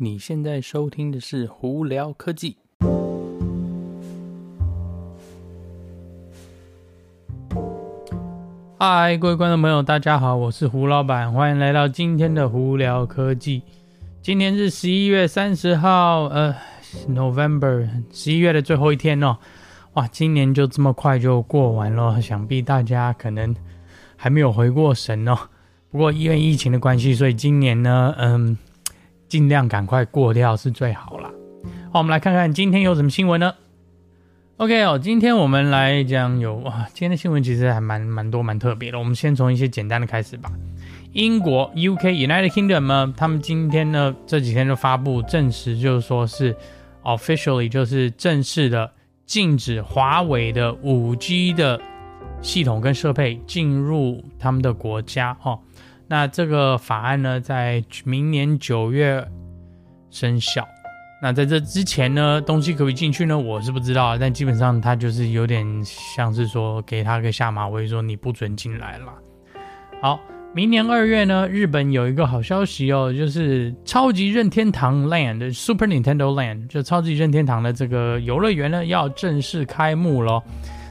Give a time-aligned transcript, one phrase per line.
[0.00, 2.56] 你现在收听的是胡聊科技。
[8.78, 13.60] 嗨，各位观众朋友，大家好，我是胡老板，欢迎来到今天的胡聊科技。
[14.22, 16.54] 今天是十一月三十号，呃
[17.08, 19.36] ，November，十一月的最后一天哦。
[19.94, 23.52] 哇，今年就这么快就过完了，想必大家可能
[24.14, 25.36] 还没有回过神哦。
[25.90, 28.56] 不过因为疫情的关系，所以今年呢，嗯。
[29.28, 31.30] 尽量赶快过掉是最好啦。
[31.92, 33.54] 好，我们来看看今天有什么新闻呢
[34.56, 38.98] ？OK 哦，今天我们来讲有哇，今天的新闻其实还蛮蛮多蛮特别的。
[38.98, 40.50] 我们先从一些简单的开始吧。
[41.12, 46.54] 英国 UK United Kingdom 呢，他们今天呢这几天就发布证实，就是说是
[47.02, 48.90] officially 就是正式的
[49.24, 51.80] 禁止华为的 5G 的
[52.42, 55.58] 系统跟设备进入他们的国家哦。
[56.08, 59.22] 那这个法案呢，在明年九月
[60.10, 60.66] 生效。
[61.20, 63.36] 那在这之前呢，东西可以进去呢？
[63.36, 69.12] 我是不知道，但基本上它就是有点像是说给他个下马威，说你不准进来了。
[70.00, 70.20] 好，
[70.54, 80.42] 明年二月呢，日本有一个好消息哦，就是超级任天堂 Land Super Nintendo Land，就超级任天堂的这个游乐园呢，要正式开幕咯。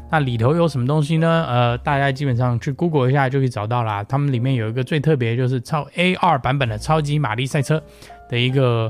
[0.10, 1.46] 那里头有什么东西呢？
[1.50, 4.02] 呃，大家基本上去 Google 一下就可以找到啦。
[4.06, 7.84] 他们里面有一个最特别，就是超 AR 版本的超级玛丽赛车
[8.30, 8.90] 的一个，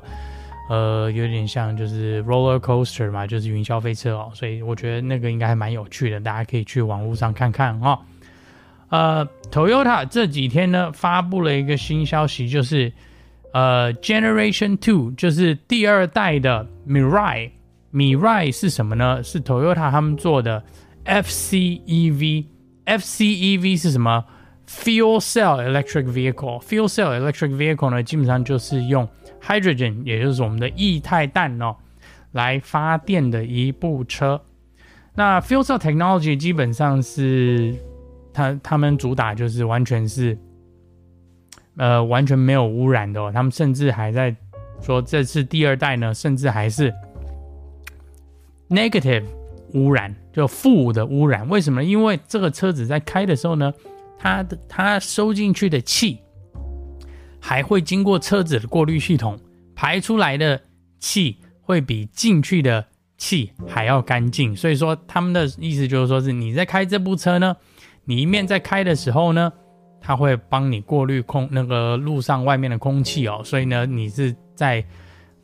[0.69, 4.29] 呃，有点像就是 roller coaster 嘛，就是云霄飞车哦。
[4.35, 7.99] 所以我觉得那个应该还蛮有趣的，大家可以去网络上看看哈、哦。
[8.89, 12.93] 呃，Toyota 这几天呢发布了一个新消息，就是
[13.53, 17.49] 呃 Generation Two，就是第二代的 Mirai。
[17.91, 19.23] Mirai 是什么呢？
[19.23, 20.63] 是 Toyota 他们做的。
[21.07, 22.45] FCEV，FCEV
[23.81, 24.25] 是什么
[24.67, 26.61] ？Fuel Cell Electric Vehicle。
[26.61, 29.07] Fuel Cell Electric Vehicle 呢，基本上就是用
[29.41, 31.77] hydrogen，也就是我们的液态氮哦，
[32.33, 34.41] 来发电的一部车。
[35.15, 37.73] 那 Fuel Cell Technology 基本上是，
[38.33, 40.37] 他他们主打就是完全是，
[41.77, 43.31] 呃，完全没有污染的哦。
[43.33, 44.35] 他们甚至还在
[44.81, 46.93] 说，这次第二代呢，甚至还是
[48.69, 49.23] negative。
[49.73, 51.83] 污染就负的污染，为什么？
[51.83, 53.73] 因为这个车子在开的时候呢，
[54.17, 56.19] 它的它收进去的气
[57.39, 59.39] 还会经过车子的过滤系统，
[59.75, 60.61] 排出来的
[60.99, 62.85] 气会比进去的
[63.17, 64.55] 气还要干净。
[64.55, 67.55] 所以说，他们的意思就是说，是你在开这部车呢，
[68.05, 69.51] 你一面在开的时候呢，
[69.99, 74.85] 它会帮你过滤空那个路上外面的空气哦，所以呢，你是在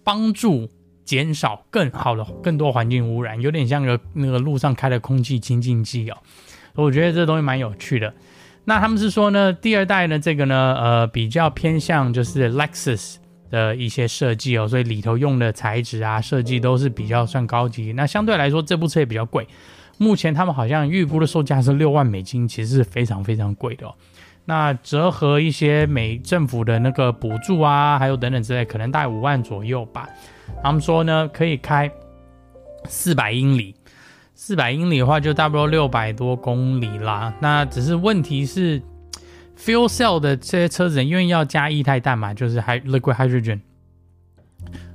[0.04, 0.70] 帮助。
[1.06, 6.18] 减少更好的更多环境污染，有点像个那个路上开的空气清净剂哦。
[6.76, 8.14] 我觉得这东西蛮有趣的。
[8.66, 13.16] 那他们是说呢，第二代呢这个呢，呃，比较偏向就是 Lexus
[13.52, 17.94] 的一些设计哦，所以里头用的材质啊设计都是比较算高级。
[17.94, 19.48] 那相对来说，这部车也比较贵。
[19.98, 23.94] 目前他们好像预估的售价是六万美金，其实是非常非常贵的哦。
[24.46, 30.08] 那折合一些美政府的那个补助啊，还有等等之类，可能大概五万左右吧。
[30.62, 31.90] 他们说呢，可以开
[32.86, 33.74] 四百英里，
[34.36, 37.34] 四百英里的话就差不多六百多公里啦。
[37.40, 38.82] 那只是问题是
[39.58, 43.60] ，fuel cell 的这些车子因为要加液态氮嘛，就是 liquid hydrogen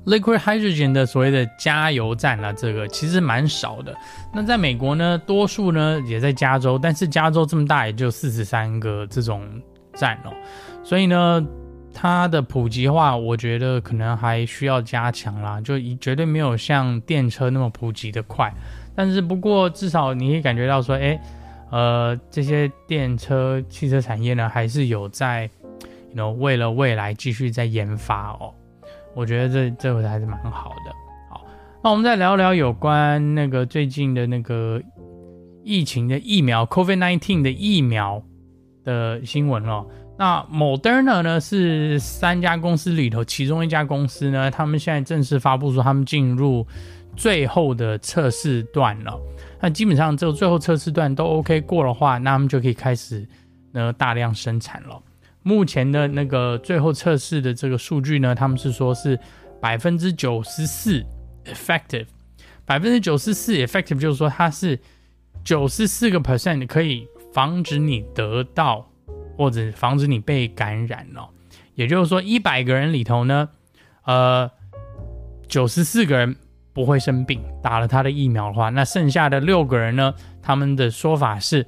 [0.09, 3.95] Liquid hydrogen 的所谓的加油站啊，这个其实蛮少的。
[4.33, 9.47] 那在美国呢，多数呢也在加州，但是加州这么大，也就四十三个这种
[9.95, 10.33] 站哦，
[10.83, 11.47] 所以呢。
[12.01, 18.53] 它的普及化，我觉得可能还需要加强啦，就绝对没有像电车那么普及的快。
[18.95, 21.21] 但是不过至少你可以感觉到说，哎，
[21.73, 25.51] 呃，这些电车汽车产业呢，还是有在
[26.15, 28.55] ，you know, 为了未来继续在研发哦。
[29.19, 30.93] 我觉得这这回还是蛮好的。
[31.29, 31.45] 好，
[31.83, 34.81] 那我们再聊聊有关那个最近的那个
[35.65, 38.23] 疫情的疫苗，COVID-19 的疫苗
[38.85, 39.85] 的新闻哦。
[40.17, 46.65] 那 Moderna 呢，是三家公司里头其中一家公司呢，他们现在正式发布说他们进入
[47.17, 49.21] 最后的测试段了。
[49.61, 53.29] 那基本上这个最后测试段都 OK 过的话，那他们就可以开始
[53.73, 55.03] 呢大量生产了。
[55.49, 59.19] 目前的那个最后测试的这个数据呢，他们是说是
[59.63, 61.03] 百分之九十四
[61.47, 62.07] effective，
[62.67, 64.79] 百分之九十四 effective 就是说它是
[65.43, 68.87] 九十四个 percent 可以防止你得到。
[69.39, 71.29] 或者防止你被感染哦，
[71.77, 73.49] 也就是说，一百个人里头呢，
[74.05, 74.51] 呃，
[75.47, 76.35] 九十四个人
[76.73, 80.13] 不会生病，打了他的疫苗的话，那剩下的六个人呢，
[80.43, 81.65] 他们的说法是，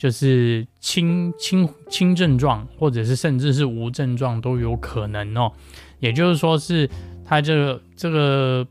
[0.00, 5.52] 就是轻轻轻症状，或者是甚至是无症状都有可能哦。
[5.98, 6.88] 也就是说是
[7.22, 8.66] 它这个这个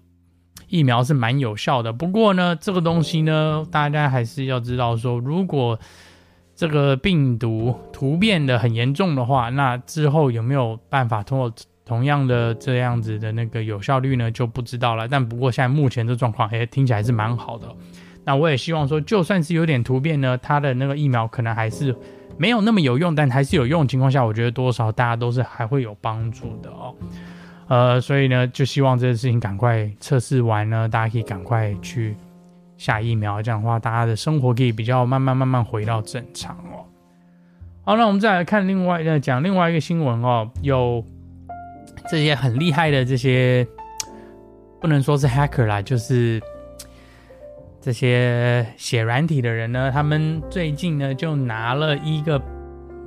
[0.70, 1.94] 疫苗是蛮有效的。
[1.94, 5.80] 不过呢，这个东西呢，大家还是要知道说，如果
[6.56, 11.54] 这个病毒突变的很严重的话，那之后有没有办法通过
[11.86, 15.08] 同样的这样子的那个有效率呢，就不知道了。
[15.08, 17.68] 但不过现在目前的状况，哎，听起来是蛮好的。
[18.30, 21.96] 那我也希望说，就算是有点突变呢，它的那个疫苗可能还是
[22.38, 26.94] 没有那么有用，但还是有用的情况下，我觉得多少大家都是还会有帮助的哦。
[27.70, 32.16] 呃，所以呢，就希望这个事情赶快测试完呢，大家可以赶快去
[32.78, 36.86] 下疫苗，这样的话，大家的生活可以比较慢慢慢慢回到正常哦。
[37.84, 41.04] 好，那我们再来看另外的讲另外一个新闻哦，有
[42.12, 43.68] 这些很厉害的这些，
[44.80, 46.40] 不能说是 hacker 啦，就是。
[47.82, 52.42] 这些写软体的人呢，他们最近呢就拿了一个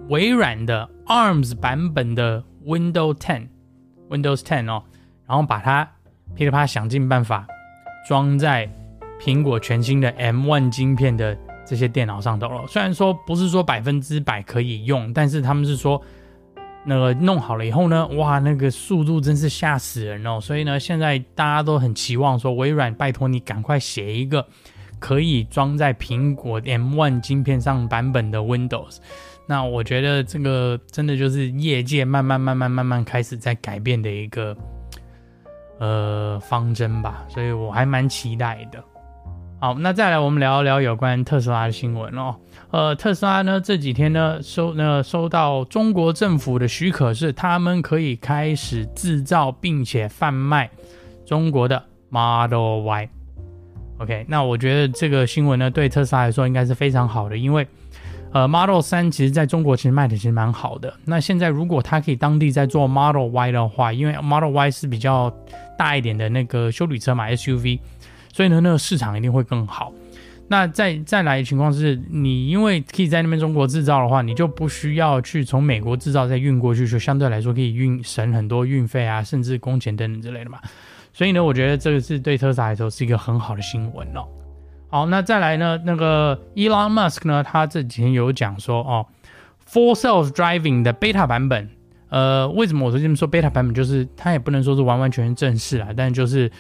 [0.08, 4.82] 微软的 ARMS 版本的 Windows 10，Windows 10哦，
[5.26, 5.88] 然后把它
[6.34, 7.46] 噼里啪啦想尽办法
[8.08, 8.68] 装在
[9.20, 11.36] 苹果全新的 M1 晶片的
[11.66, 12.66] 这些电脑上头了。
[12.66, 16.02] 虽然说不是说百分之百可以用，但是他们是说。
[16.84, 20.40] 那个弄好了以后呢，哇，那个速度真是吓死人哦！
[20.40, 24.44] 所以呢，现在大家都很期望说，微软拜托你赶快写一个
[24.98, 28.96] 可以装在苹果 M1 晶片上版本的 Windows。
[29.46, 34.56] 那我觉得这个真的就是业界慢慢慢慢慢慢开始在改变的一个
[35.78, 38.82] 呃方针吧，所以我还蛮期待的。
[39.62, 42.34] 好，那再来我们聊一聊有关特斯拉的新闻哦。
[42.72, 50.68] 呃，特斯拉呢这几天呢收呢收到中国政府的许可，是他们可以开始制造并且贩卖
[51.24, 53.08] 中国的 Model Y。
[53.98, 57.64] OK，那我觉得这个新闻呢对特斯拉来说应该是非常好的，因为
[58.32, 60.92] 呃 Model 3其实在中国其实卖的其实蛮好的。
[61.04, 65.32] 那现在如果它可以当地在做 Model Y 的话，因为 Model Y 是比较
[65.78, 67.78] 大一点的那个休旅车嘛 SUV。
[68.32, 69.92] 所以呢，那个市场一定会更好。
[70.48, 80.58] 那再再来的情况是，你因为可以在那边中国制造的话，你就不需要去从美国制造再运过去，就相对来说可以运省很多运费啊，甚至工钱等等之类的嘛。
[81.14, 84.24] 所以呢，我觉得这个是对特斯拉来说是一个很好的新闻哦。
[84.88, 89.06] 好，那再来呢，那个 Elon Musk 呢，他这几天有讲说哦
[89.70, 91.70] ，Full Self Driving 的 Beta 版本，
[92.10, 93.74] 呃，为什么我说这么说 Beta 版本？
[93.74, 96.50] 就是它也不能说是完完全全正式啊，但就是。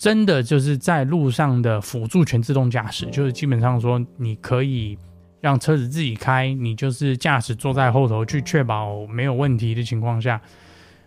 [0.00, 4.96] 真的就是在路上的辅助全自动驾驶，就是基本上说你可以
[5.42, 10.40] 让车子自己开，你就是驾驶坐在后头去确保没有问题的情况下，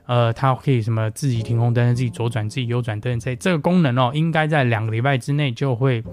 [0.06, 6.04] 呃，它可以什么自己停红灯、自己左转、自己右转灯，这这个功能哦，应该在两个礼拜之内就会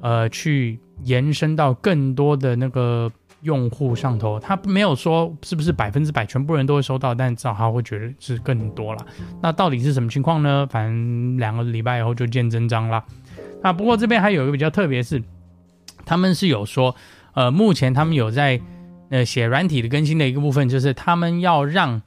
[0.00, 3.12] 呃去延伸到更多的那个。
[3.42, 9.06] 用户上头，他没有说是不是百分之百全部人都会收到，但至少他会觉得是更多了。
[9.40, 10.66] 那到底是什么情况呢？
[10.70, 13.04] 反正两个礼拜以后就见真章了。
[13.62, 15.22] 啊，不过这边还有一个比较特别是，
[16.04, 16.94] 他们是有说，
[17.34, 18.60] 呃，目前他们有在
[19.10, 22.02] 呃写软体的更新的一个部分，就是他们要让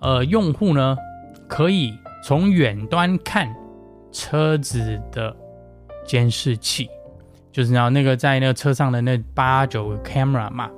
[0.00, 0.96] 呃用户呢
[1.48, 3.54] 可以从远端看
[4.12, 5.34] 车子的
[6.06, 6.88] 监视器。
[7.50, 10.70] 就是然后那个在那个车上的那八九个 camera 嘛，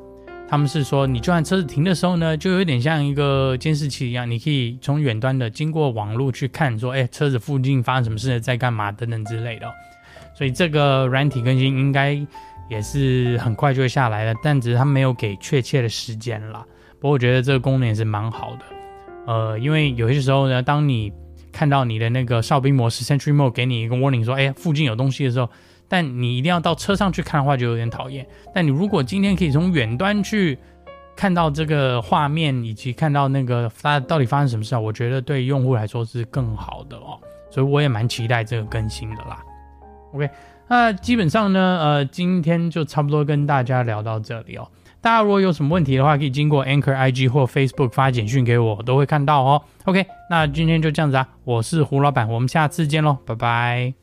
[0.48, 9.66] 他们是说，你就算车子停的时候呢，就有点像一个监视器一样，你可以从远端的经过网络去看，说，哎，车子附近发生什么事，在干嘛等等之类的。
[10.34, 12.18] 所以这个软体更新应该
[12.68, 16.64] 也是很快就会下来了，但只是他没有给确切的时间啦。
[16.98, 21.12] 不过我觉得这个功能也是蛮好的，呃，因为有些时候呢，当你
[21.52, 25.48] 看到你的那个哨兵模式 Sentry Mode 给你一个 warning 说，哎，附近有东西的时候。
[25.90, 28.24] 但你一定要到车上去看的话，就有点讨厌。
[28.54, 30.56] 但你如果今天可以从远端去
[31.16, 37.18] 看到这个画面，以及看到那个发到底发生什么事啊，我觉得对用户来说是更好的哦。
[37.50, 39.42] 所以我也蛮期待这个更新的啦。
[40.14, 40.30] OK，
[40.68, 44.66] 那基本上呢，呃，今天就差不多跟大家聊到这里哦。
[45.00, 49.62] 大家如果有什么问题的话，可以经过 Anchor IG 或 Facebook 发简讯给我，我都会看到哦。
[49.84, 53.99] OK，那今天就这样子啊，我是胡老板，我们下次见喽，拜拜。